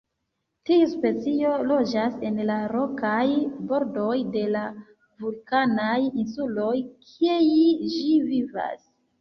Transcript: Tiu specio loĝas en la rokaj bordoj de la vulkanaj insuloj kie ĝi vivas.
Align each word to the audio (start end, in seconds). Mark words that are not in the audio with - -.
Tiu 0.67 0.85
specio 0.93 1.51
loĝas 1.71 2.15
en 2.29 2.39
la 2.51 2.55
rokaj 2.71 3.21
bordoj 3.73 4.17
de 4.37 4.47
la 4.57 4.65
vulkanaj 5.27 6.01
insuloj 6.25 6.75
kie 7.13 7.39
ĝi 7.99 8.11
vivas. 8.33 8.85